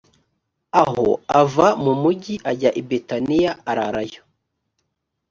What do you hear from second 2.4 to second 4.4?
ajya i betaniya ararayo